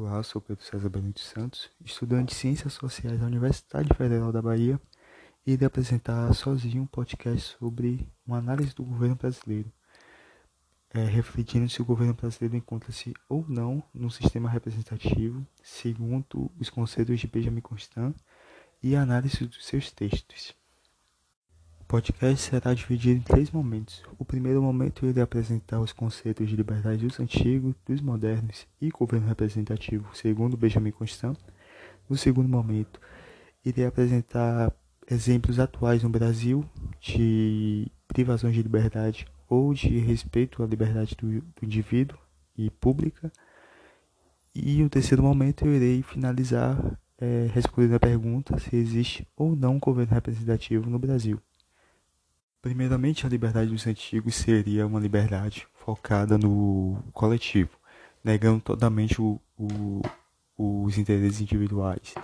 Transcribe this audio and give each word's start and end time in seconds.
Olá, 0.00 0.22
sou 0.22 0.40
Pedro 0.40 0.62
César 0.62 0.88
Benito 0.88 1.18
Santos, 1.18 1.68
estudante 1.84 2.28
de 2.28 2.36
Ciências 2.36 2.74
Sociais 2.74 3.18
da 3.18 3.26
Universidade 3.26 3.92
Federal 3.96 4.30
da 4.30 4.40
Bahia 4.40 4.80
e 5.44 5.54
irei 5.54 5.66
apresentar 5.66 6.32
sozinho 6.34 6.84
um 6.84 6.86
podcast 6.86 7.56
sobre 7.58 8.08
uma 8.24 8.38
análise 8.38 8.72
do 8.72 8.84
governo 8.84 9.16
brasileiro, 9.16 9.72
é, 10.94 11.02
refletindo 11.04 11.68
se 11.68 11.82
o 11.82 11.84
governo 11.84 12.14
brasileiro 12.14 12.54
encontra-se 12.54 13.12
ou 13.28 13.44
não 13.48 13.82
no 13.92 14.08
sistema 14.08 14.48
representativo, 14.48 15.44
segundo 15.64 16.48
os 16.60 16.70
conceitos 16.70 17.18
de 17.18 17.26
Benjamin 17.26 17.60
Constant 17.60 18.14
e 18.80 18.94
análise 18.94 19.48
dos 19.48 19.66
seus 19.66 19.90
textos. 19.90 20.54
Podcast 21.88 22.50
será 22.50 22.74
dividido 22.74 23.18
em 23.18 23.22
três 23.22 23.50
momentos. 23.50 24.02
O 24.18 24.24
primeiro 24.24 24.60
momento 24.60 25.06
irei 25.06 25.22
apresentar 25.22 25.80
os 25.80 25.90
conceitos 25.90 26.46
de 26.46 26.54
liberdade 26.54 27.06
dos 27.06 27.18
antigos, 27.18 27.74
dos 27.86 28.02
modernos 28.02 28.66
e 28.78 28.90
governo 28.90 29.26
representativo, 29.26 30.06
segundo 30.14 30.54
Benjamin 30.54 30.90
Constant. 30.90 31.38
No 32.06 32.14
segundo 32.14 32.46
momento, 32.46 33.00
irei 33.64 33.86
apresentar 33.86 34.70
exemplos 35.10 35.58
atuais 35.58 36.02
no 36.02 36.10
Brasil 36.10 36.62
de 37.00 37.90
privações 38.06 38.54
de 38.54 38.62
liberdade 38.62 39.26
ou 39.48 39.72
de 39.72 39.98
respeito 39.98 40.62
à 40.62 40.66
liberdade 40.66 41.16
do, 41.16 41.40
do 41.40 41.64
indivíduo 41.64 42.18
e 42.54 42.68
pública. 42.68 43.32
E 44.54 44.82
o 44.82 44.90
terceiro 44.90 45.22
momento 45.22 45.64
eu 45.64 45.74
irei 45.74 46.02
finalizar 46.02 47.00
é, 47.16 47.48
respondendo 47.50 47.94
a 47.94 48.00
pergunta 48.00 48.58
se 48.58 48.76
existe 48.76 49.26
ou 49.34 49.56
não 49.56 49.76
um 49.76 49.80
governo 49.80 50.12
representativo 50.12 50.90
no 50.90 50.98
Brasil. 50.98 51.40
Primeiramente, 52.68 53.24
a 53.24 53.30
liberdade 53.30 53.70
dos 53.70 53.86
antigos 53.86 54.34
seria 54.34 54.86
uma 54.86 55.00
liberdade 55.00 55.66
focada 55.72 56.36
no 56.36 57.02
coletivo, 57.14 57.70
negando 58.22 58.60
totalmente 58.60 59.22
o, 59.22 59.40
o, 59.56 60.02
os 60.54 60.98
interesses 60.98 61.40
individuais. 61.40 62.14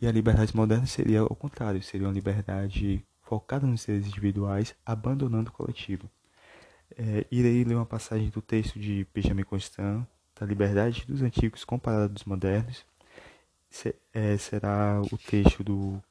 E 0.00 0.08
a 0.08 0.10
liberdade 0.10 0.56
moderna 0.56 0.86
seria 0.86 1.22
o 1.22 1.36
contrário, 1.36 1.80
seria 1.84 2.08
uma 2.08 2.12
liberdade 2.12 3.06
focada 3.22 3.64
nos 3.64 3.84
interesses 3.84 4.08
individuais, 4.08 4.74
abandonando 4.84 5.50
o 5.50 5.52
coletivo. 5.52 6.10
É, 6.98 7.24
irei 7.30 7.62
ler 7.62 7.76
uma 7.76 7.86
passagem 7.86 8.28
do 8.28 8.42
texto 8.42 8.80
de 8.80 9.06
Benjamin 9.14 9.44
Constant, 9.44 10.04
da 10.34 10.44
liberdade 10.44 11.04
dos 11.06 11.22
antigos 11.22 11.62
comparada 11.62 12.08
dos 12.08 12.24
modernos. 12.24 12.84
Se, 13.70 13.94
é, 14.12 14.36
será 14.36 15.00
o 15.00 15.16
texto 15.16 15.62
do 15.62 16.02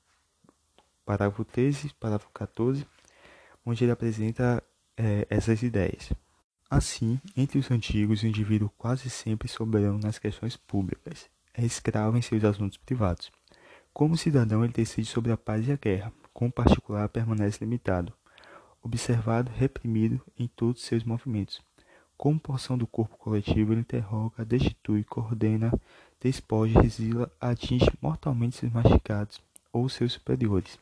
parágrafo 1.06 1.44
13, 1.44 1.94
parágrafo 2.00 2.30
14, 2.34 2.88
onde 3.66 3.84
ele 3.84 3.92
apresenta 3.92 4.64
é, 4.98 5.26
essas 5.30 5.64
ideias. 5.64 6.12
Assim, 6.70 7.20
entre 7.36 7.60
os 7.60 7.70
antigos, 7.72 8.24
o 8.24 8.28
indivíduo 8.28 8.72
quase 8.78 9.10
sempre 9.10 9.48
soberano 9.48 10.00
nas 10.00 10.20
questões 10.20 10.58
públicas, 10.58 11.30
é 11.54 11.64
escravo 11.64 12.18
em 12.18 12.22
seus 12.22 12.44
assuntos 12.44 12.78
privados. 12.78 13.32
Como 13.94 14.18
cidadão, 14.18 14.64
ele 14.64 14.74
decide 14.74 15.08
sobre 15.08 15.32
a 15.32 15.38
paz 15.38 15.68
e 15.68 15.72
a 15.72 15.78
guerra, 15.78 16.12
como 16.34 16.52
particular 16.52 17.08
permanece 17.08 17.64
limitado, 17.64 18.12
observado, 18.84 19.52
reprimido 19.56 20.22
em 20.38 20.48
todos 20.48 20.84
seus 20.84 21.04
movimentos. 21.04 21.62
Como 22.18 22.40
porção 22.40 22.78
do 22.78 22.86
corpo 22.86 23.18
coletivo, 23.18 23.74
ele 23.74 23.82
interroga, 23.82 24.44
destitui, 24.44 25.04
coordena, 25.04 25.72
despoja, 26.20 26.84
exila, 26.84 27.32
atinge 27.40 27.90
mortalmente 28.02 28.58
seus 28.58 28.72
mastigados 28.72 29.42
ou 29.72 29.88
seus 29.88 30.14
superiores. 30.14 30.80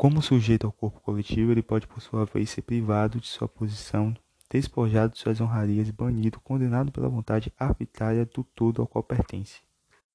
Como 0.00 0.22
sujeito 0.22 0.66
ao 0.66 0.72
corpo 0.72 0.98
coletivo, 1.02 1.52
ele 1.52 1.60
pode, 1.60 1.86
por 1.86 2.00
sua 2.00 2.24
vez, 2.24 2.48
ser 2.48 2.62
privado 2.62 3.20
de 3.20 3.26
sua 3.26 3.46
posição, 3.46 4.16
despojado 4.48 5.12
de 5.12 5.18
suas 5.18 5.42
honrarias, 5.42 5.90
banido, 5.90 6.40
condenado 6.40 6.90
pela 6.90 7.06
vontade 7.06 7.52
arbitrária 7.58 8.24
do 8.24 8.42
todo 8.42 8.80
ao 8.80 8.88
qual 8.88 9.04
pertence. 9.04 9.60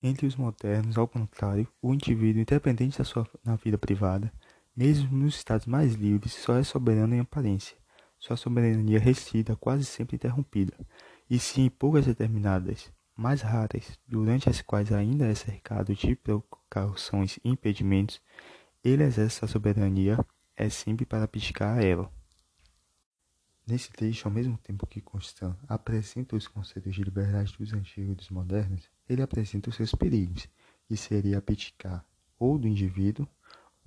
Entre 0.02 0.25
os 0.25 0.36
modernos, 0.36 0.97
ao 0.97 1.08
contrário, 1.08 1.67
o 1.83 1.94
indivíduo, 1.94 2.41
independente 2.41 2.97
da 2.97 3.03
sua 3.03 3.30
na 3.44 3.58
vida 3.58 3.78
privada, 3.78 4.33
mesmo 4.75 5.16
nos 5.16 5.36
estados 5.36 5.67
mais 5.67 5.94
livres, 5.94 6.34
só 6.34 6.56
é 6.56 6.63
soberano 6.63 7.13
em 7.13 7.19
aparência. 7.19 7.78
Sua 8.18 8.35
soberania 8.35 8.97
resida 8.97 9.56
quase 9.56 9.85
sempre 9.85 10.16
interrompida, 10.16 10.74
e 11.29 11.38
se 11.38 11.62
em 11.62 11.69
poucas 11.69 12.07
determinadas, 12.07 12.91
mais 13.16 13.44
raras, 13.44 14.00
durante 14.07 14.50
as 14.50 14.63
quais 14.63 14.91
ainda 14.91 15.28
é 15.28 15.35
cercado 15.35 15.94
de 15.94 16.16
precauções 16.16 17.38
e 17.45 17.50
impedimentos, 17.50 18.19
ele 18.85 19.03
exerce 19.03 19.44
a 19.44 19.47
soberania 19.47 20.23
é 20.56 20.69
sempre 20.69 21.06
para 21.06 21.23
abdicar 21.23 21.79
a 21.79 21.84
ela. 21.84 22.12
Nesse 23.66 23.91
trecho, 23.91 24.28
ao 24.28 24.34
mesmo 24.34 24.59
tempo 24.59 24.85
que 24.85 25.01
Constant 25.01 25.57
apresenta 25.68 26.35
os 26.35 26.47
conceitos 26.47 26.94
de 26.94 27.03
liberdade 27.03 27.57
dos 27.57 27.74
antigos 27.74 28.12
e 28.12 28.16
dos 28.16 28.29
modernos, 28.29 28.88
ele 29.09 29.24
apresenta 29.24 29.72
os 29.72 29.75
seus 29.75 29.94
perigos, 29.95 30.47
que 30.88 30.95
seria 30.95 31.40
abdicar 31.40 32.06
ou 32.38 32.59
do 32.59 32.68
indivíduo 32.68 33.28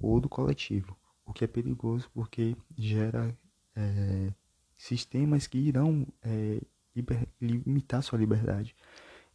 ou 0.01 0.21
do 0.21 0.29
coletivo, 0.29 0.97
o 1.25 1.33
que 1.33 1.45
é 1.45 1.47
perigoso 1.47 2.11
porque 2.13 2.57
gera 2.77 3.33
é, 3.77 4.33
sistemas 4.77 5.47
que 5.47 5.59
irão 5.59 6.05
é, 6.23 6.61
liber, 6.95 7.29
limitar 7.41 8.03
sua 8.03 8.19
liberdade. 8.19 8.75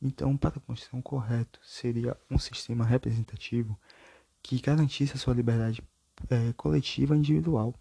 Então, 0.01 0.35
para 0.35 0.57
a 0.57 0.59
Constituição 0.59 1.01
correto 1.01 1.57
seria 1.63 2.17
um 2.29 2.37
sistema 2.37 2.83
representativo 2.83 3.79
que 4.43 4.61
garantisse 4.61 5.13
a 5.15 5.17
sua 5.17 5.33
liberdade 5.33 5.81
é, 6.29 6.53
coletiva 6.53 7.15
e 7.15 7.19
individual, 7.19 7.73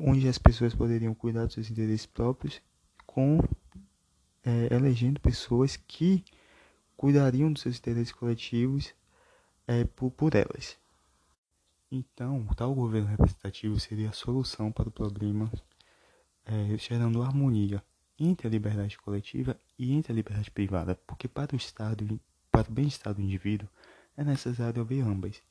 onde 0.00 0.28
as 0.28 0.38
pessoas 0.38 0.74
poderiam 0.74 1.14
cuidar 1.14 1.44
dos 1.44 1.54
seus 1.54 1.70
interesses 1.70 2.06
próprios, 2.06 2.62
com 3.04 3.38
é, 4.44 4.72
elegendo 4.72 5.20
pessoas 5.20 5.76
que 5.76 6.24
cuidariam 6.96 7.52
dos 7.52 7.62
seus 7.62 7.76
interesses 7.78 8.12
coletivos 8.12 8.94
é, 9.66 9.84
por, 9.84 10.10
por 10.12 10.34
elas. 10.34 10.78
Então, 11.90 12.46
tal 12.56 12.74
governo 12.74 13.08
representativo 13.08 13.78
seria 13.78 14.10
a 14.10 14.12
solução 14.12 14.72
para 14.72 14.88
o 14.88 14.92
problema, 14.92 15.50
é, 16.44 16.76
gerando 16.78 17.22
harmonia 17.22 17.82
entre 18.18 18.46
a 18.46 18.50
liberdade 18.50 18.96
coletiva 18.98 19.58
e 19.78 19.92
entre 19.92 20.12
a 20.12 20.14
liberdade 20.14 20.50
privada, 20.50 20.94
porque 21.06 21.28
para 21.28 21.54
o 21.54 21.56
Estado, 21.56 22.20
para 22.50 22.68
o 22.68 22.72
bem-estar 22.72 23.14
do 23.14 23.20
indivíduo, 23.20 23.68
é 24.16 24.24
necessário 24.24 24.80
haver 24.80 25.02
ambas. 25.02 25.42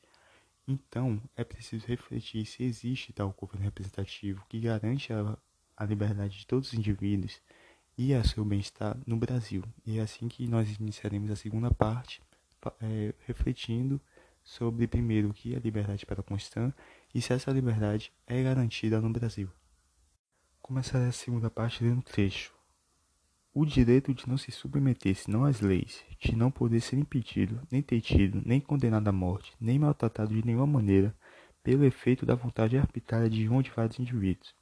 Então, 0.68 1.22
é 1.36 1.44
preciso 1.44 1.86
refletir 1.86 2.46
se 2.46 2.64
existe 2.64 3.14
tal 3.14 3.32
governo 3.38 3.66
representativo 3.66 4.44
que 4.50 4.60
garante 4.60 5.14
a, 5.14 5.38
a 5.78 5.86
liberdade 5.86 6.40
de 6.40 6.48
todos 6.48 6.70
os 6.70 6.74
indivíduos 6.74 7.40
e 7.96 8.14
a 8.14 8.24
seu 8.24 8.44
bem-estar 8.44 8.98
no 9.06 9.16
Brasil. 9.16 9.64
E 9.86 10.00
é 10.00 10.02
assim 10.02 10.28
que 10.28 10.48
nós 10.48 10.76
iniciaremos 10.80 11.30
a 11.30 11.36
segunda 11.36 11.72
parte, 11.72 12.22
é, 12.82 13.14
refletindo 13.28 14.02
sobre, 14.44 14.88
primeiro, 14.88 15.30
o 15.30 15.34
que 15.34 15.56
é 15.56 15.60
liberdade 15.60 16.06
para 16.06 16.24
Constant 16.24 16.74
e 17.14 17.22
se 17.22 17.32
essa 17.32 17.52
liberdade 17.52 18.12
é 18.26 18.42
garantida 18.42 19.00
no 19.00 19.12
Brasil. 19.12 19.50
Começarei 20.64 21.08
a 21.08 21.12
segunda 21.12 21.50
parte 21.50 21.84
lendo 21.84 22.00
um 22.00 22.02
trecho 22.02 22.55
o 23.56 23.66
direito 23.66 24.14
de 24.14 24.28
não 24.28 24.38
se 24.38 24.52
submeter 24.52 25.16
senão 25.16 25.46
às 25.46 25.62
leis, 25.62 26.04
de 26.20 26.36
não 26.36 26.52
poder 26.52 26.82
ser 26.82 26.98
impedido, 26.98 27.62
nem 27.72 27.82
detido, 27.82 28.42
nem 28.46 28.60
condenado 28.60 29.08
à 29.08 29.14
morte, 29.14 29.54
nem 29.62 29.80
maltratado 29.80 30.36
de 30.36 30.46
nenhuma 30.46 30.68
maneira, 30.68 31.16
pelo 31.64 31.86
efeito 31.86 32.26
da 32.26 32.36
vontade 32.36 32.78
arbitrária 32.78 33.30
de 33.30 33.48
um 33.48 33.62
de 33.62 33.72
vários 33.72 33.98
indivíduos. 33.98 34.54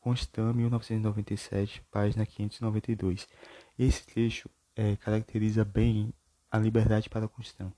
Constant, 0.00 0.54
1997, 0.54 1.82
página 1.90 2.24
592. 2.24 3.28
Esse 3.78 4.06
trecho 4.06 4.48
é, 4.74 4.96
caracteriza 4.96 5.62
bem 5.62 6.14
a 6.50 6.58
liberdade 6.58 7.10
para 7.10 7.28
Constant. 7.28 7.70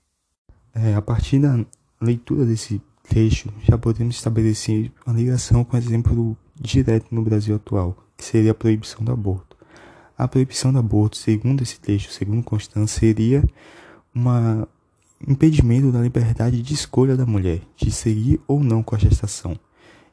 É, 0.73 0.93
a 0.93 1.01
partir 1.01 1.39
da 1.39 1.65
leitura 1.99 2.45
desse 2.45 2.81
trecho, 3.03 3.53
já 3.61 3.77
podemos 3.77 4.15
estabelecer 4.15 4.89
uma 5.05 5.17
ligação 5.17 5.65
com 5.65 5.75
o 5.75 5.79
exemplo 5.79 6.37
direto 6.55 7.13
no 7.13 7.23
Brasil 7.23 7.57
atual, 7.57 7.97
que 8.15 8.23
seria 8.23 8.51
a 8.51 8.55
proibição 8.55 9.03
do 9.03 9.11
aborto. 9.11 9.50
A 10.21 10.27
proibição 10.27 10.71
do 10.71 10.77
aborto, 10.77 11.17
segundo 11.17 11.63
esse 11.63 11.79
texto, 11.79 12.11
segundo 12.11 12.43
Constância, 12.43 12.99
seria 12.99 13.43
um 14.15 14.67
impedimento 15.27 15.91
da 15.91 15.99
liberdade 15.99 16.61
de 16.61 16.75
escolha 16.75 17.17
da 17.17 17.25
mulher, 17.25 17.63
de 17.75 17.89
seguir 17.89 18.39
ou 18.47 18.63
não 18.63 18.83
com 18.83 18.93
a 18.93 18.99
gestação. 18.99 19.59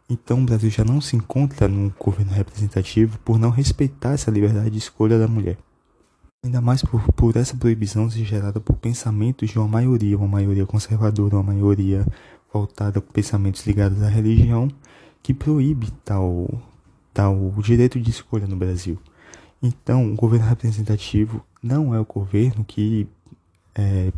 Então, 0.09 0.41
o 0.41 0.47
Brasil 0.47 0.71
já 0.71 0.83
não 0.83 0.99
se 0.99 1.15
encontra 1.15 1.69
num 1.69 1.93
governo 2.01 2.33
representativo 2.33 3.19
por 3.19 3.39
não 3.39 3.51
respeitar 3.51 4.15
essa 4.15 4.31
liberdade 4.31 4.71
de 4.71 4.79
escolha 4.79 5.19
da 5.19 5.29
mulher. 5.29 5.59
Ainda 6.43 6.63
mais 6.63 6.81
por, 6.81 7.13
por 7.13 7.37
essa 7.37 7.55
proibição 7.55 8.09
ser 8.09 8.25
gerada 8.25 8.59
por 8.59 8.77
pensamentos 8.77 9.51
de 9.51 9.59
uma 9.59 9.69
maioria, 9.69 10.17
uma 10.17 10.27
maioria 10.27 10.65
conservadora, 10.65 11.37
uma 11.37 11.53
maioria 11.53 12.07
voltada 12.51 12.99
com 12.99 13.13
pensamentos 13.13 13.67
ligados 13.67 14.03
à 14.03 14.09
religião, 14.09 14.71
que 15.23 15.35
proíbe 15.35 15.91
tal, 16.03 16.49
tal 17.13 17.53
direito 17.59 18.01
de 18.01 18.09
escolha 18.09 18.47
no 18.47 18.57
Brasil. 18.57 18.99
Então, 19.63 20.13
o 20.13 20.15
governo 20.15 20.47
representativo 20.47 21.45
não 21.63 21.95
é 21.95 22.01
o 22.01 22.05
governo 22.05 22.65
que 22.65 23.09
é, 23.75 24.13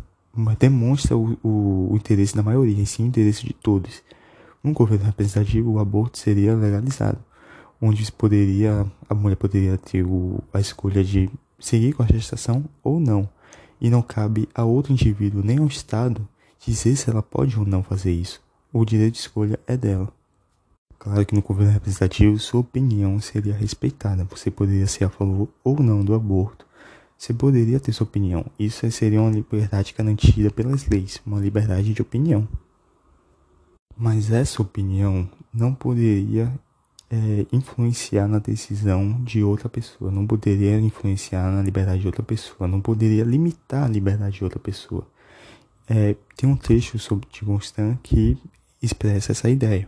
demonstra 0.59 1.17
o, 1.17 1.37
o, 1.43 1.91
o, 1.91 1.95
interesse 1.95 2.35
da 2.35 2.43
maioria, 2.43 2.81
e 2.81 2.85
sim 2.85 3.03
o 3.03 3.07
interesse 3.07 3.45
de 3.45 3.53
todos. 3.53 4.03
Um 4.63 4.73
governo 4.73 5.05
representativo, 5.05 5.71
o 5.71 5.79
aborto 5.79 6.19
seria 6.19 6.55
legalizado, 6.55 7.17
onde 7.81 8.09
poderia, 8.11 8.85
a 9.09 9.15
mulher 9.15 9.35
poderia 9.35 9.77
ter 9.77 10.05
o, 10.05 10.39
a 10.53 10.59
escolha 10.59 11.03
de 11.03 11.29
seguir 11.59 11.93
com 11.93 12.03
a 12.03 12.07
gestação 12.07 12.63
ou 12.83 12.99
não. 12.99 13.27
e 13.79 13.89
não 13.89 14.03
cabe 14.03 14.47
a 14.53 14.63
outro 14.63 14.93
indivíduo 14.93 15.41
nem 15.43 15.57
ao 15.57 15.65
Estado 15.65 16.27
dizer 16.59 16.95
se 16.95 17.09
ela 17.09 17.23
pode 17.23 17.57
ou 17.57 17.65
não 17.65 17.81
fazer 17.81 18.11
isso. 18.11 18.39
O 18.71 18.85
direito 18.85 19.15
de 19.15 19.19
escolha 19.21 19.59
é 19.65 19.75
dela. 19.75 20.13
Claro 21.01 21.25
que 21.25 21.33
no 21.33 21.41
governo 21.41 21.73
representativo 21.73 22.37
sua 22.37 22.59
opinião 22.59 23.19
seria 23.19 23.55
respeitada. 23.55 24.23
Você 24.25 24.51
poderia 24.51 24.85
ser 24.85 25.03
a 25.03 25.09
favor 25.09 25.49
ou 25.63 25.81
não 25.81 26.05
do 26.05 26.13
aborto. 26.13 26.63
Você 27.17 27.33
poderia 27.33 27.79
ter 27.79 27.91
sua 27.91 28.03
opinião. 28.05 28.45
Isso 28.59 28.89
seria 28.91 29.19
uma 29.19 29.31
liberdade 29.31 29.95
garantida 29.97 30.51
pelas 30.51 30.87
leis, 30.87 31.19
uma 31.25 31.39
liberdade 31.39 31.91
de 31.91 32.03
opinião. 32.03 32.47
Mas 33.97 34.31
essa 34.31 34.61
opinião 34.61 35.27
não 35.51 35.73
poderia 35.73 36.53
é, 37.09 37.47
influenciar 37.51 38.27
na 38.27 38.37
decisão 38.37 39.23
de 39.23 39.43
outra 39.43 39.67
pessoa, 39.67 40.11
não 40.11 40.27
poderia 40.27 40.79
influenciar 40.79 41.51
na 41.51 41.63
liberdade 41.63 42.01
de 42.01 42.07
outra 42.07 42.21
pessoa, 42.21 42.67
não 42.67 42.79
poderia 42.79 43.23
limitar 43.23 43.85
a 43.85 43.87
liberdade 43.87 44.35
de 44.35 44.43
outra 44.43 44.59
pessoa. 44.59 45.07
É, 45.89 46.15
tem 46.35 46.47
um 46.47 46.55
trecho 46.55 46.99
sobre 46.99 47.27
de 47.27 47.43
que 48.03 48.37
expressa 48.83 49.31
essa 49.31 49.49
ideia. 49.49 49.87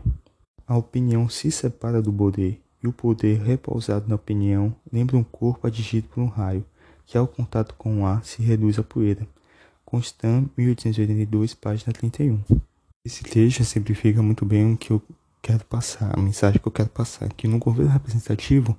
A 0.65 0.77
opinião 0.77 1.27
se 1.27 1.51
separa 1.51 2.01
do 2.01 2.11
poder, 2.11 2.61
e 2.81 2.87
o 2.87 2.93
poder 2.93 3.41
repousado 3.41 4.07
na 4.07 4.15
opinião 4.15 4.73
lembra 4.91 5.17
um 5.17 5.23
corpo 5.23 5.67
atingido 5.67 6.07
por 6.07 6.21
um 6.21 6.27
raio, 6.27 6.65
que 7.05 7.17
ao 7.17 7.27
contato 7.27 7.75
com 7.77 8.01
o 8.01 8.05
ar 8.05 8.23
se 8.23 8.41
reduz 8.41 8.79
a 8.79 8.83
poeira. 8.83 9.27
Constant, 9.85 10.49
1882, 10.57 11.53
página 11.53 11.91
31. 11.91 12.39
Esse 13.05 13.23
trecho 13.23 13.63
simplifica 13.65 14.21
muito 14.21 14.45
bem 14.45 14.73
o 14.73 14.77
que 14.77 14.91
eu 14.91 15.01
quero 15.41 15.65
passar, 15.65 16.17
a 16.17 16.21
mensagem 16.21 16.61
que 16.61 16.67
eu 16.67 16.71
quero 16.71 16.89
passar, 16.89 17.27
que 17.33 17.47
no 17.47 17.59
governo 17.59 17.91
representativo 17.91 18.77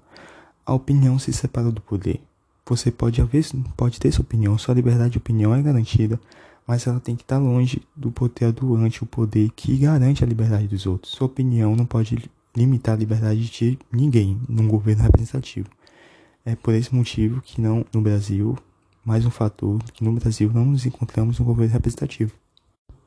a 0.65 0.73
opinião 0.73 1.19
se 1.19 1.33
separa 1.33 1.71
do 1.71 1.83
poder. 1.83 2.21
Você 2.67 2.91
pode, 2.91 3.21
às 3.21 3.29
vezes, 3.29 3.53
pode 3.77 4.01
ter 4.01 4.11
sua 4.11 4.23
opinião, 4.23 4.57
sua 4.57 4.75
liberdade 4.75 5.11
de 5.11 5.19
opinião 5.19 5.55
é 5.55 5.61
garantida, 5.61 6.19
mas 6.67 6.87
ela 6.87 7.01
tem 7.01 7.15
que 7.15 7.23
estar 7.23 7.39
longe 7.39 7.83
do 7.95 8.11
poder 8.11 8.47
atuante, 8.47 9.03
o 9.03 9.07
poder 9.07 9.51
que 9.51 9.77
garante 9.77 10.25
a 10.25 10.27
liberdade 10.27 10.67
dos 10.67 10.87
outros. 10.87 11.13
Sua 11.13 11.27
opinião 11.27 11.77
não 11.77 11.85
pode 11.85 12.31
limitar 12.57 12.95
a 12.95 12.99
liberdade 12.99 13.51
de 13.51 13.79
ninguém 13.93 14.41
num 14.49 14.69
governo 14.69 15.03
representativo. 15.03 15.69
É 16.45 16.55
por 16.55 16.75
esse 16.75 16.95
motivo 16.95 17.41
que 17.41 17.61
não 17.61 17.85
no 17.93 18.01
Brasil, 18.01 18.57
mais 19.05 19.27
um 19.27 19.31
fator 19.31 19.83
que 19.93 20.05
no 20.05 20.13
Brasil 20.13 20.51
não 20.53 20.65
nos 20.65 20.87
encontramos 20.87 21.39
no 21.39 21.45
governo 21.45 21.73
representativo. 21.73 22.33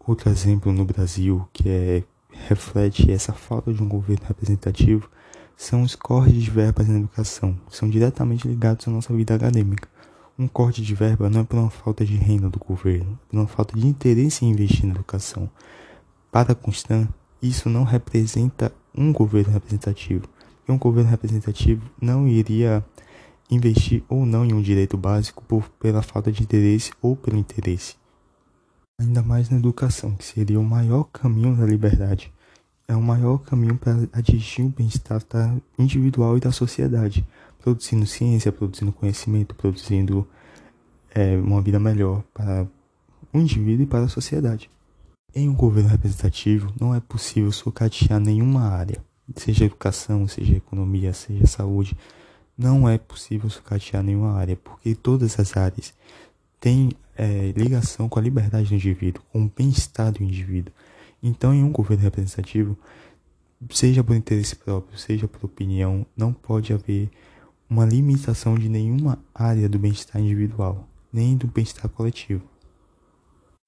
Outro 0.05 0.29
exemplo 0.29 0.71
no 0.71 0.85
Brasil 0.85 1.47
que 1.51 1.69
é 1.69 2.03
reflete 2.29 3.11
essa 3.11 3.33
falta 3.33 3.73
de 3.73 3.81
um 3.81 3.87
governo 3.87 4.25
representativo 4.27 5.09
são 5.55 5.81
os 5.81 5.95
cortes 5.95 6.43
de 6.43 6.51
verbas 6.51 6.87
na 6.87 6.99
educação, 6.99 7.57
que 7.67 7.75
são 7.75 7.89
diretamente 7.89 8.47
ligados 8.47 8.87
à 8.87 8.91
nossa 8.91 9.13
vida 9.13 9.33
acadêmica. 9.33 9.89
Um 10.39 10.47
corte 10.47 10.83
de 10.83 10.93
verba 10.93 11.31
não 11.31 11.41
é 11.41 11.43
por 11.43 11.57
uma 11.57 11.69
falta 11.71 12.05
de 12.05 12.15
renda 12.15 12.47
do 12.47 12.59
governo, 12.59 13.13
é 13.13 13.31
por 13.31 13.39
uma 13.39 13.47
falta 13.47 13.75
de 13.75 13.87
interesse 13.87 14.45
em 14.45 14.51
investir 14.51 14.85
na 14.85 14.93
educação. 14.93 15.49
Para 16.31 16.53
Constant, 16.53 17.09
isso 17.41 17.69
não 17.69 17.83
representa 17.83 18.71
um 18.95 19.11
governo 19.11 19.51
representativo. 19.51 20.27
E 20.67 20.71
um 20.71 20.77
governo 20.77 21.09
representativo 21.09 21.89
não 21.99 22.27
iria 22.27 22.85
investir 23.49 24.03
ou 24.07 24.27
não 24.27 24.45
em 24.45 24.53
um 24.53 24.61
direito 24.61 24.95
básico 24.95 25.43
por, 25.43 25.67
pela 25.79 26.03
falta 26.03 26.31
de 26.31 26.43
interesse 26.43 26.91
ou 27.01 27.15
pelo 27.15 27.37
interesse. 27.37 27.95
Ainda 28.99 29.23
mais 29.23 29.49
na 29.49 29.57
educação, 29.57 30.15
que 30.15 30.25
seria 30.25 30.59
o 30.59 30.63
maior 30.63 31.05
caminho 31.05 31.55
da 31.55 31.65
liberdade. 31.65 32.31
É 32.89 32.95
o 32.95 33.01
maior 33.01 33.39
caminho 33.39 33.77
para 33.77 33.93
atingir 34.13 34.61
o 34.61 34.69
bem-estar 34.69 35.21
individual 35.77 36.37
e 36.37 36.39
da 36.39 36.51
sociedade 36.53 37.27
produzindo 37.59 38.05
ciência, 38.05 38.49
produzindo 38.49 38.93
conhecimento, 38.93 39.53
produzindo 39.53 40.25
é, 41.13 41.35
uma 41.35 41.61
vida 41.61 41.77
melhor 41.79 42.23
para 42.33 42.65
o 43.33 43.37
indivíduo 43.37 43.83
e 43.83 43.85
para 43.85 44.05
a 44.05 44.07
sociedade. 44.07 44.69
Em 45.35 45.49
um 45.49 45.53
governo 45.53 45.89
representativo, 45.89 46.73
não 46.79 46.95
é 46.95 47.01
possível 47.01 47.51
sucatear 47.51 48.21
nenhuma 48.21 48.69
área, 48.69 49.03
seja 49.35 49.65
educação, 49.65 50.25
seja 50.29 50.55
economia, 50.55 51.11
seja 51.13 51.45
saúde. 51.45 51.97
Não 52.57 52.87
é 52.87 52.97
possível 52.97 53.49
sucatear 53.49 54.01
nenhuma 54.01 54.31
área, 54.31 54.55
porque 54.55 54.95
todas 54.95 55.37
as 55.37 55.57
áreas 55.57 55.93
têm 56.59 56.93
é, 57.17 57.51
ligação 57.55 58.07
com 58.07 58.17
a 58.17 58.21
liberdade 58.21 58.69
do 58.69 58.75
indivíduo, 58.75 59.21
com 59.31 59.43
o 59.43 59.51
bem-estar 59.53 60.11
do 60.13 60.23
indivíduo. 60.23 60.73
Então, 61.21 61.53
em 61.53 61.63
um 61.63 61.71
governo 61.71 62.03
representativo, 62.03 62.77
seja 63.71 64.03
por 64.03 64.15
interesse 64.15 64.55
próprio, 64.55 64.97
seja 64.97 65.27
por 65.27 65.45
opinião, 65.45 66.05
não 66.15 66.31
pode 66.31 66.73
haver 66.73 67.09
uma 67.69 67.85
limitação 67.85 68.55
de 68.55 68.69
nenhuma 68.69 69.19
área 69.33 69.67
do 69.67 69.77
bem-estar 69.77 70.21
individual, 70.21 70.87
nem 71.11 71.35
do 71.35 71.47
bem-estar 71.47 71.89
coletivo. 71.89 72.43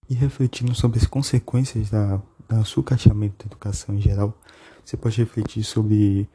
E 0.09 0.13
refletindo 0.13 0.73
sobre 0.73 0.99
as 0.99 1.05
consequências 1.05 1.89
da, 1.89 2.21
da 2.47 2.63
sucateamento 2.63 3.45
da 3.45 3.53
educação 3.53 3.95
em 3.95 4.01
geral, 4.01 4.37
você 4.83 4.95
pode 4.95 5.17
refletir 5.17 5.63
sobre 5.63 6.27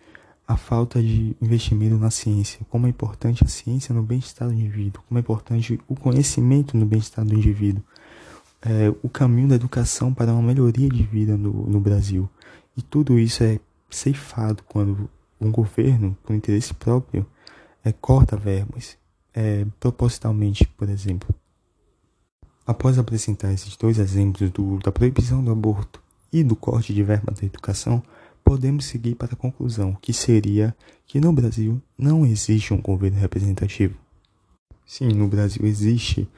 a 0.47 0.57
falta 0.57 1.03
de 1.03 1.35
investimento 1.41 1.97
na 1.97 2.11
ciência, 2.11 2.61
como 2.69 2.87
é 2.87 2.91
importante 2.91 3.43
a 3.43 3.49
ciência 3.49 3.95
no 3.95 4.03
bem-estar 4.03 4.47
do 4.47 4.55
indivíduo, 4.55 5.03
como 5.09 5.19
é 5.19 5.21
importante 5.21 5.81
o 5.89 5.97
conhecimento 5.97 6.77
no 6.77 6.85
bem-estar 6.85 7.25
do 7.25 7.35
indivíduo, 7.35 7.83
é, 8.65 8.89
o 9.03 9.09
caminho 9.09 9.49
da 9.49 9.57
educação 9.57 10.13
para 10.15 10.33
uma 10.33 10.43
melhoria 10.43 10.89
de 10.89 11.03
vida 11.03 11.37
no, 11.37 11.67
no 11.67 11.79
Brasil. 11.79 12.29
E 12.77 12.83
tudo 12.83 13.19
isso 13.19 13.45
é 13.45 13.61
ceifado 13.91 14.63
quando 14.65 15.09
um 15.41 15.51
governo, 15.51 16.17
por 16.25 16.35
interesse 16.35 16.73
próprio, 16.73 17.27
é, 17.85 17.93
corta 17.93 18.37
verbas, 18.37 18.97
é, 19.35 19.67
propositalmente, 19.79 20.67
por 20.67 20.89
exemplo. 20.89 21.29
Após 22.67 22.99
apresentar 22.99 23.53
esses 23.53 23.77
dois 23.77 23.99
exemplos 23.99 24.51
do, 24.51 24.79
da 24.79 24.91
proibição 24.91 25.45
do 25.45 25.53
aborto 25.53 26.03
e 26.33 26.43
do 26.43 26.57
corte 26.57 26.95
de 26.95 27.03
verba 27.03 27.33
da 27.33 27.45
educação, 27.45 28.03
podemos 28.43 28.87
seguir 28.87 29.15
para 29.15 29.35
a 29.35 29.37
conclusão, 29.37 29.97
que 30.01 30.13
seria 30.13 30.75
que 31.07 31.21
no 31.21 31.33
Brasil 31.33 31.81
não 31.99 32.25
existe 32.25 32.73
um 32.73 32.81
governo 32.81 33.19
representativo. 33.19 33.97
Sim, 34.87 35.09
no 35.09 35.29
Brasil 35.29 35.67
existe 35.67 36.29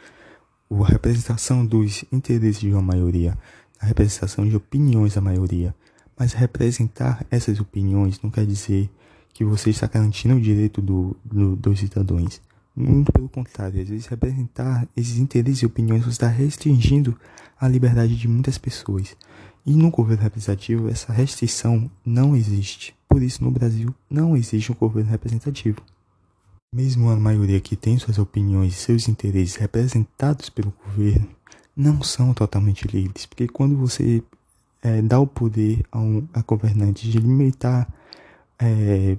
a 0.71 0.89
representação 0.89 1.65
dos 1.65 2.05
interesses 2.13 2.61
de 2.61 2.73
uma 2.73 2.83
maioria, 2.83 3.37
a 3.81 3.87
representação 3.87 4.47
de 4.49 4.57
opiniões 4.57 5.15
da 5.15 5.21
maioria, 5.21 5.75
mas 6.19 6.33
representar 6.33 7.25
essas 7.31 7.61
opiniões 7.61 8.21
não 8.23 8.31
quer 8.31 8.47
dizer 8.47 8.91
que 9.33 9.45
você 9.45 9.71
está 9.71 9.87
garantindo 9.87 10.35
o 10.35 10.41
direito 10.41 10.81
do, 10.81 11.17
do, 11.25 11.55
dos 11.57 11.79
cidadãos. 11.79 12.41
Muito 12.75 13.13
pelo 13.13 13.29
contrário, 13.29 13.81
às 13.81 13.89
vezes 13.89 14.07
representar 14.07 14.89
esses 14.97 15.19
interesses 15.19 15.63
e 15.63 15.67
opiniões 15.67 16.03
você 16.03 16.11
está 16.11 16.29
restringindo 16.29 17.19
a 17.59 17.69
liberdade 17.69 18.17
de 18.17 18.29
muitas 18.29 18.59
pessoas. 18.59 19.17
E 19.65 19.75
no 19.75 19.91
governo 19.91 20.23
representativo 20.23 20.89
essa 20.89 21.13
restrição 21.13 21.91
não 22.05 22.37
existe. 22.37 22.95
Por 23.09 23.23
isso 23.23 23.43
no 23.43 23.51
Brasil 23.51 23.95
não 24.11 24.37
existe 24.37 24.73
um 24.73 24.75
governo 24.75 25.11
representativo. 25.11 25.81
Mesmo 26.73 27.11
a 27.11 27.17
maioria 27.17 27.61
que 27.61 27.77
tem 27.77 27.99
suas 27.99 28.19
opiniões 28.19 28.75
e 28.75 28.77
seus 28.77 29.09
interesses 29.09 29.57
representados 29.57 30.51
pelo 30.51 30.73
governo 30.85 31.29
não 31.77 32.03
são 32.03 32.33
totalmente 32.33 32.87
livres, 32.89 33.27
porque 33.27 33.47
quando 33.47 33.77
você 33.77 34.23
é, 34.83 35.03
dá 35.03 35.19
o 35.19 35.27
poder 35.27 35.85
a, 35.91 35.99
um, 35.99 36.27
a 36.33 36.43
governantes 36.43 37.11
de 37.11 37.19
limitar 37.19 37.89
é, 38.59 39.17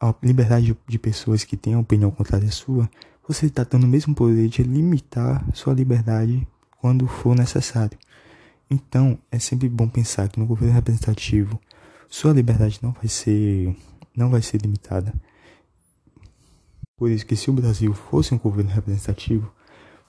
a 0.00 0.14
liberdade 0.22 0.76
de 0.86 0.98
pessoas 0.98 1.44
que 1.44 1.56
têm 1.56 1.74
a 1.74 1.78
opinião 1.78 2.10
contrária 2.10 2.48
à 2.48 2.52
sua, 2.52 2.88
você 3.26 3.46
está 3.46 3.64
dando 3.64 3.84
o 3.84 3.88
mesmo 3.88 4.14
poder 4.14 4.48
de 4.48 4.62
limitar 4.62 5.44
sua 5.52 5.74
liberdade 5.74 6.46
quando 6.80 7.08
for 7.08 7.34
necessário. 7.34 7.98
Então, 8.70 9.18
é 9.30 9.38
sempre 9.38 9.68
bom 9.68 9.88
pensar 9.88 10.28
que 10.28 10.38
no 10.38 10.46
governo 10.46 10.74
representativo 10.74 11.60
sua 12.08 12.32
liberdade 12.32 12.78
não 12.82 12.92
vai 12.92 13.08
ser 13.08 13.74
não 14.14 14.30
vai 14.30 14.42
ser 14.42 14.60
limitada. 14.62 15.12
Por 16.98 17.10
isso 17.10 17.26
que 17.26 17.36
se 17.36 17.50
o 17.50 17.52
Brasil 17.52 17.92
fosse 17.92 18.32
um 18.32 18.38
governo 18.38 18.70
representativo, 18.70 19.52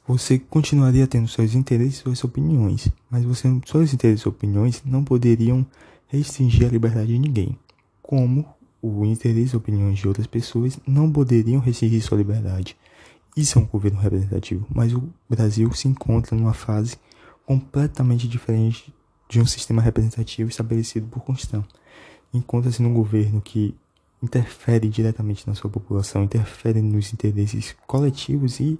você 0.08 0.39
continuaria 0.39 1.06
tendo 1.06 1.27
seus 1.27 1.53
interesses 1.53 1.96
e 1.96 2.01
suas 2.01 2.24
opiniões, 2.24 2.88
mas 3.10 3.25
você, 3.25 3.50
seus 3.65 3.94
interesses 3.94 4.25
e 4.25 4.29
opiniões 4.29 4.82
não 4.86 5.03
poderiam 5.03 5.67
restringir 6.08 6.65
a 6.65 6.72
liberdade 6.72 7.08
de 7.08 7.20
ninguém, 7.20 7.60
como 8.01 8.46
o 8.82 9.03
interesse 9.03 9.53
e 9.53 9.58
opiniões 9.58 10.00
de 10.00 10.08
outras 10.08 10.27
pessoas 10.27 10.79
não 10.88 11.12
poderiam 11.12 11.60
restringir 11.60 12.01
sua 12.01 12.20
liberdade. 12.20 12.77
Isso 13.36 13.60
é 13.60 13.62
um 13.62 13.65
governo 13.65 14.00
representativo, 14.00 14.65
mas 14.74 14.94
o 14.94 15.10
Brasil 15.29 15.70
se 15.74 15.89
encontra 15.89 16.38
numa 16.38 16.53
fase 16.53 16.96
completamente 17.46 18.29
diferente 18.29 18.94
de 19.27 19.41
um 19.41 19.46
sistema 19.46 19.82
representativo 19.82 20.50
estabelecido 20.50 21.06
por 21.08 21.22
Constant. 21.22 21.65
Encontra-se 22.34 22.82
num 22.82 22.94
governo 22.94 23.41
que 23.41 23.75
interfere 24.21 24.88
diretamente 24.89 25.47
na 25.47 25.53
sua 25.53 25.69
população, 25.69 26.24
interfere 26.24 26.81
nos 26.81 27.13
interesses 27.13 27.75
coletivos 27.86 28.59
e 28.59 28.79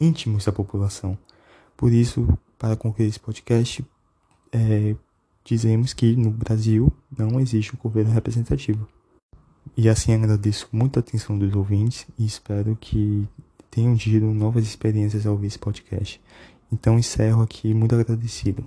íntimos 0.00 0.44
da 0.44 0.52
população. 0.52 1.18
Por 1.76 1.92
isso, 1.92 2.26
para 2.58 2.76
concluir 2.76 3.08
esse 3.08 3.20
podcast, 3.20 3.84
é, 4.52 4.94
dizemos 5.44 5.92
que 5.92 6.16
no 6.16 6.30
Brasil 6.30 6.92
não 7.16 7.40
existe 7.40 7.74
um 7.74 7.78
governo 7.78 8.12
representativo. 8.12 8.86
E 9.76 9.88
assim 9.88 10.14
agradeço 10.14 10.68
muito 10.72 10.98
a 10.98 11.00
atenção 11.00 11.38
dos 11.38 11.54
ouvintes 11.54 12.06
e 12.18 12.24
espero 12.24 12.76
que 12.80 13.28
tenham 13.70 13.96
tido 13.96 14.26
novas 14.26 14.64
experiências 14.64 15.26
ao 15.26 15.32
ouvir 15.32 15.48
esse 15.48 15.58
podcast. 15.58 16.20
Então 16.72 16.98
encerro 16.98 17.42
aqui 17.42 17.74
muito 17.74 17.94
agradecido. 17.94 18.64